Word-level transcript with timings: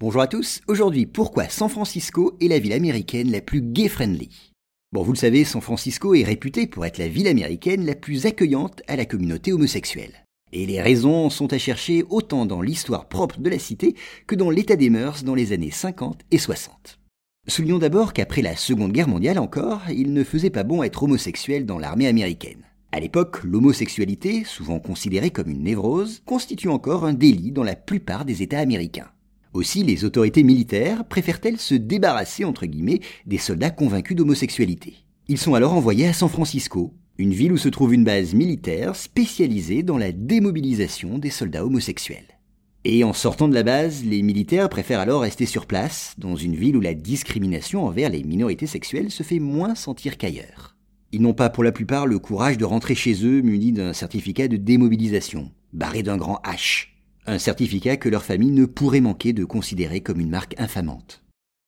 Bonjour 0.00 0.22
à 0.22 0.28
tous, 0.28 0.60
aujourd'hui 0.68 1.06
pourquoi 1.06 1.48
San 1.48 1.68
Francisco 1.68 2.36
est 2.40 2.46
la 2.46 2.60
ville 2.60 2.72
américaine 2.72 3.32
la 3.32 3.40
plus 3.40 3.60
gay-friendly? 3.60 4.52
Bon, 4.92 5.02
vous 5.02 5.10
le 5.10 5.18
savez, 5.18 5.42
San 5.42 5.60
Francisco 5.60 6.14
est 6.14 6.22
réputée 6.22 6.68
pour 6.68 6.86
être 6.86 6.98
la 6.98 7.08
ville 7.08 7.26
américaine 7.26 7.84
la 7.84 7.96
plus 7.96 8.24
accueillante 8.24 8.80
à 8.86 8.94
la 8.94 9.06
communauté 9.06 9.52
homosexuelle. 9.52 10.24
Et 10.52 10.66
les 10.66 10.80
raisons 10.80 11.30
sont 11.30 11.52
à 11.52 11.58
chercher 11.58 12.04
autant 12.10 12.46
dans 12.46 12.62
l'histoire 12.62 13.08
propre 13.08 13.40
de 13.40 13.50
la 13.50 13.58
cité 13.58 13.96
que 14.28 14.36
dans 14.36 14.50
l'état 14.50 14.76
des 14.76 14.88
mœurs 14.88 15.24
dans 15.24 15.34
les 15.34 15.52
années 15.52 15.72
50 15.72 16.20
et 16.30 16.38
60. 16.38 17.00
Soulignons 17.48 17.80
d'abord 17.80 18.12
qu'après 18.12 18.42
la 18.42 18.54
Seconde 18.54 18.92
Guerre 18.92 19.08
mondiale 19.08 19.40
encore, 19.40 19.82
il 19.90 20.12
ne 20.12 20.22
faisait 20.22 20.50
pas 20.50 20.62
bon 20.62 20.84
être 20.84 21.02
homosexuel 21.02 21.66
dans 21.66 21.80
l'armée 21.80 22.06
américaine. 22.06 22.62
À 22.92 23.00
l'époque, 23.00 23.42
l'homosexualité, 23.42 24.44
souvent 24.44 24.78
considérée 24.78 25.30
comme 25.30 25.50
une 25.50 25.64
névrose, 25.64 26.22
constitue 26.24 26.68
encore 26.68 27.04
un 27.04 27.14
délit 27.14 27.50
dans 27.50 27.64
la 27.64 27.74
plupart 27.74 28.24
des 28.24 28.42
États 28.44 28.60
américains. 28.60 29.10
Aussi, 29.58 29.82
les 29.82 30.04
autorités 30.04 30.44
militaires 30.44 31.04
préfèrent-elles 31.04 31.58
se 31.58 31.74
débarrasser, 31.74 32.44
entre 32.44 32.64
guillemets, 32.64 33.00
des 33.26 33.38
soldats 33.38 33.72
convaincus 33.72 34.16
d'homosexualité? 34.16 34.98
Ils 35.26 35.36
sont 35.36 35.54
alors 35.54 35.72
envoyés 35.72 36.06
à 36.06 36.12
San 36.12 36.28
Francisco, 36.28 36.94
une 37.18 37.34
ville 37.34 37.52
où 37.52 37.56
se 37.56 37.68
trouve 37.68 37.92
une 37.92 38.04
base 38.04 38.34
militaire 38.34 38.94
spécialisée 38.94 39.82
dans 39.82 39.98
la 39.98 40.12
démobilisation 40.12 41.18
des 41.18 41.30
soldats 41.30 41.66
homosexuels. 41.66 42.38
Et 42.84 43.02
en 43.02 43.12
sortant 43.12 43.48
de 43.48 43.54
la 43.54 43.64
base, 43.64 44.04
les 44.04 44.22
militaires 44.22 44.68
préfèrent 44.68 45.00
alors 45.00 45.22
rester 45.22 45.44
sur 45.44 45.66
place, 45.66 46.14
dans 46.18 46.36
une 46.36 46.54
ville 46.54 46.76
où 46.76 46.80
la 46.80 46.94
discrimination 46.94 47.84
envers 47.84 48.10
les 48.10 48.22
minorités 48.22 48.68
sexuelles 48.68 49.10
se 49.10 49.24
fait 49.24 49.40
moins 49.40 49.74
sentir 49.74 50.18
qu'ailleurs. 50.18 50.76
Ils 51.10 51.20
n'ont 51.20 51.34
pas 51.34 51.50
pour 51.50 51.64
la 51.64 51.72
plupart 51.72 52.06
le 52.06 52.20
courage 52.20 52.58
de 52.58 52.64
rentrer 52.64 52.94
chez 52.94 53.26
eux 53.26 53.40
munis 53.40 53.72
d'un 53.72 53.92
certificat 53.92 54.46
de 54.46 54.56
démobilisation, 54.56 55.50
barré 55.72 56.04
d'un 56.04 56.16
grand 56.16 56.40
H, 56.44 56.90
un 57.28 57.38
certificat 57.38 57.98
que 57.98 58.08
leur 58.08 58.24
famille 58.24 58.50
ne 58.50 58.64
pourrait 58.64 59.00
manquer 59.00 59.32
de 59.32 59.44
considérer 59.44 60.00
comme 60.00 60.20
une 60.20 60.30
marque 60.30 60.54
infamante. 60.58 61.22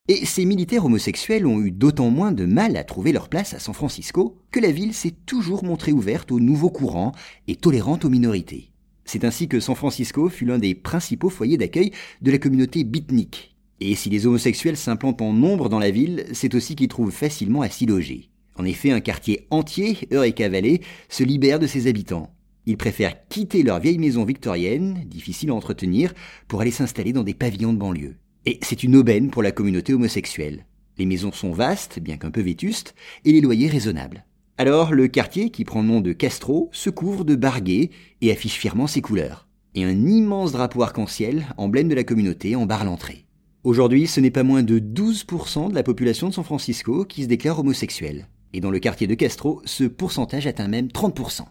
Et 0.07 0.25
ces 0.25 0.45
militaires 0.45 0.85
homosexuels 0.85 1.45
ont 1.45 1.61
eu 1.61 1.71
d'autant 1.71 2.09
moins 2.09 2.31
de 2.31 2.45
mal 2.45 2.75
à 2.75 2.83
trouver 2.83 3.11
leur 3.11 3.29
place 3.29 3.53
à 3.53 3.59
San 3.59 3.75
Francisco 3.75 4.35
que 4.51 4.59
la 4.59 4.71
ville 4.71 4.93
s'est 4.93 5.13
toujours 5.25 5.63
montrée 5.63 5.91
ouverte 5.91 6.31
aux 6.31 6.39
nouveaux 6.39 6.71
courants 6.71 7.11
et 7.47 7.55
tolérante 7.55 8.03
aux 8.05 8.09
minorités. 8.09 8.71
C'est 9.05 9.23
ainsi 9.23 9.47
que 9.47 9.59
San 9.59 9.75
Francisco 9.75 10.29
fut 10.29 10.45
l'un 10.45 10.57
des 10.57 10.73
principaux 10.73 11.29
foyers 11.29 11.57
d'accueil 11.57 11.91
de 12.21 12.31
la 12.31 12.39
communauté 12.39 12.83
beatnik. 12.83 13.55
Et 13.79 13.95
si 13.95 14.09
les 14.09 14.25
homosexuels 14.25 14.77
s'implantent 14.77 15.21
en 15.21 15.33
nombre 15.33 15.69
dans 15.69 15.79
la 15.79 15.91
ville, 15.91 16.25
c'est 16.33 16.55
aussi 16.55 16.75
qu'ils 16.75 16.87
trouvent 16.87 17.11
facilement 17.11 17.61
à 17.61 17.69
s'y 17.69 17.85
loger. 17.85 18.29
En 18.57 18.65
effet, 18.65 18.91
un 18.91 18.99
quartier 18.99 19.47
entier, 19.49 19.97
Eureka 20.11 20.49
Valley, 20.49 20.81
se 21.09 21.23
libère 21.23 21.59
de 21.59 21.67
ses 21.67 21.87
habitants. 21.87 22.31
Ils 22.65 22.77
préfèrent 22.77 23.27
quitter 23.27 23.63
leur 23.63 23.79
vieille 23.79 23.97
maison 23.97 24.23
victorienne, 24.23 25.03
difficile 25.05 25.49
à 25.49 25.55
entretenir, 25.55 26.13
pour 26.47 26.61
aller 26.61 26.71
s'installer 26.71 27.13
dans 27.13 27.23
des 27.23 27.33
pavillons 27.33 27.73
de 27.73 27.79
banlieue. 27.79 28.17
Et 28.45 28.59
c'est 28.61 28.83
une 28.83 28.95
aubaine 28.95 29.29
pour 29.29 29.43
la 29.43 29.51
communauté 29.51 29.93
homosexuelle. 29.93 30.65
Les 30.97 31.05
maisons 31.05 31.31
sont 31.31 31.51
vastes, 31.51 31.99
bien 31.99 32.17
qu'un 32.17 32.31
peu 32.31 32.41
vétustes, 32.41 32.93
et 33.25 33.31
les 33.31 33.41
loyers 33.41 33.69
raisonnables. 33.69 34.25
Alors 34.57 34.93
le 34.93 35.07
quartier, 35.07 35.49
qui 35.49 35.65
prend 35.65 35.81
le 35.81 35.87
nom 35.87 36.01
de 36.01 36.13
Castro, 36.13 36.69
se 36.71 36.91
couvre 36.91 37.25
de 37.25 37.35
barguets 37.35 37.89
et 38.21 38.31
affiche 38.31 38.57
fièrement 38.57 38.87
ses 38.87 39.01
couleurs. 39.01 39.47
Et 39.73 39.83
un 39.83 40.05
immense 40.05 40.51
drapeau 40.51 40.83
arc-en-ciel, 40.83 41.47
emblème 41.57 41.87
de 41.87 41.95
la 41.95 42.03
communauté, 42.03 42.55
en 42.55 42.67
barre 42.67 42.85
l'entrée. 42.85 43.25
Aujourd'hui, 43.63 44.05
ce 44.07 44.19
n'est 44.19 44.31
pas 44.31 44.43
moins 44.43 44.63
de 44.63 44.79
12% 44.79 45.69
de 45.69 45.75
la 45.75 45.83
population 45.83 46.29
de 46.29 46.33
San 46.33 46.43
Francisco 46.43 47.05
qui 47.05 47.23
se 47.23 47.27
déclare 47.27 47.59
homosexuelle. 47.59 48.27
Et 48.53 48.59
dans 48.59 48.71
le 48.71 48.79
quartier 48.79 49.07
de 49.07 49.15
Castro, 49.15 49.61
ce 49.65 49.83
pourcentage 49.85 50.45
atteint 50.45 50.67
même 50.67 50.87
30%. 50.87 51.45